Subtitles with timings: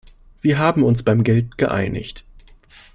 [0.41, 2.25] Wir haben uns beim Geld geeinigt.